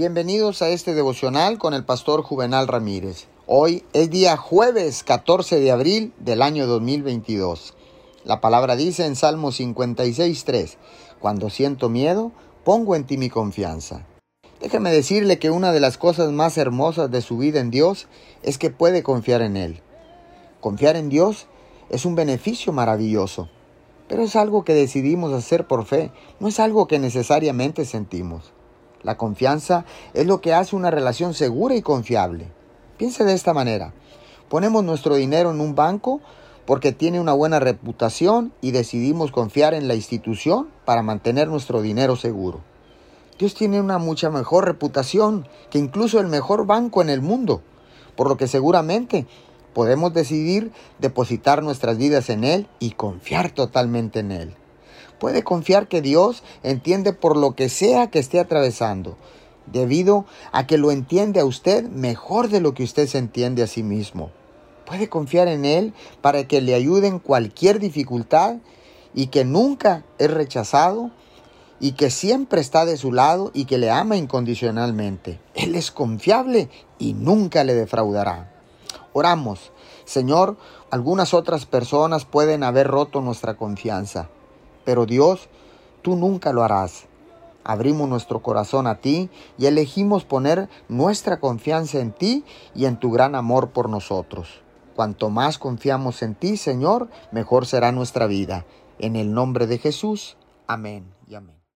[0.00, 3.26] Bienvenidos a este devocional con el pastor Juvenal Ramírez.
[3.46, 7.74] Hoy es día jueves 14 de abril del año 2022.
[8.24, 10.78] La palabra dice en Salmo 56.3,
[11.18, 12.32] Cuando siento miedo,
[12.64, 14.06] pongo en ti mi confianza.
[14.58, 18.08] Déjeme decirle que una de las cosas más hermosas de su vida en Dios
[18.42, 19.82] es que puede confiar en Él.
[20.62, 21.46] Confiar en Dios
[21.90, 23.50] es un beneficio maravilloso,
[24.08, 28.54] pero es algo que decidimos hacer por fe, no es algo que necesariamente sentimos.
[29.02, 32.48] La confianza es lo que hace una relación segura y confiable.
[32.98, 33.92] Piense de esta manera.
[34.48, 36.20] Ponemos nuestro dinero en un banco
[36.66, 42.16] porque tiene una buena reputación y decidimos confiar en la institución para mantener nuestro dinero
[42.16, 42.60] seguro.
[43.38, 47.62] Dios tiene una mucha mejor reputación que incluso el mejor banco en el mundo,
[48.14, 49.26] por lo que seguramente
[49.72, 54.56] podemos decidir depositar nuestras vidas en Él y confiar totalmente en Él.
[55.20, 59.18] Puede confiar que Dios entiende por lo que sea que esté atravesando,
[59.66, 63.66] debido a que lo entiende a usted mejor de lo que usted se entiende a
[63.66, 64.30] sí mismo.
[64.86, 68.56] Puede confiar en Él para que le ayude en cualquier dificultad
[69.12, 71.10] y que nunca es rechazado
[71.80, 75.38] y que siempre está de su lado y que le ama incondicionalmente.
[75.54, 78.54] Él es confiable y nunca le defraudará.
[79.12, 79.70] Oramos.
[80.06, 80.56] Señor,
[80.90, 84.30] algunas otras personas pueden haber roto nuestra confianza
[84.84, 85.48] pero Dios,
[86.02, 87.06] tú nunca lo harás.
[87.64, 89.28] Abrimos nuestro corazón a ti
[89.58, 94.62] y elegimos poner nuestra confianza en ti y en tu gran amor por nosotros.
[94.96, 98.64] Cuanto más confiamos en ti, Señor, mejor será nuestra vida.
[98.98, 100.36] En el nombre de Jesús.
[100.66, 101.59] Amén y amén.